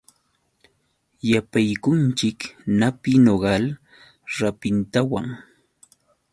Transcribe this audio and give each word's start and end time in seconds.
Yapaykunchik 1.31 2.39
napi 2.79 3.13
nogal 3.25 3.63
rapintawan. 4.37 5.27